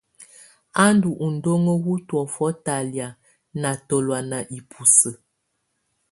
Á 0.83 0.85
ndù 0.95 1.09
udɔŋó 1.25 1.73
wù 1.85 1.93
tɔ̀ófɔ 2.07 2.45
talɛ̀á 2.65 3.07
ná 3.61 3.69
tɔlɔ̀á 3.87 4.19
ná 4.31 4.37
ibusǝ́. 4.57 5.15